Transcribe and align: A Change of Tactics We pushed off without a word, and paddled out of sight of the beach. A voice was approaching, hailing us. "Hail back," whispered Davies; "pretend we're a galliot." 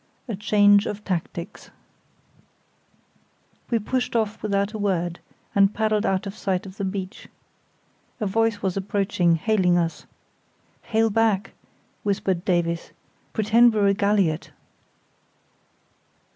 A 0.27 0.35
Change 0.35 0.87
of 0.87 1.03
Tactics 1.03 1.69
We 3.69 3.77
pushed 3.77 4.15
off 4.15 4.41
without 4.41 4.73
a 4.73 4.79
word, 4.79 5.19
and 5.53 5.75
paddled 5.75 6.07
out 6.07 6.25
of 6.25 6.35
sight 6.35 6.65
of 6.65 6.77
the 6.77 6.83
beach. 6.83 7.27
A 8.19 8.25
voice 8.25 8.63
was 8.63 8.75
approaching, 8.75 9.35
hailing 9.35 9.77
us. 9.77 10.07
"Hail 10.81 11.11
back," 11.11 11.51
whispered 12.01 12.43
Davies; 12.43 12.93
"pretend 13.33 13.75
we're 13.75 13.85
a 13.89 13.93
galliot." 13.93 14.49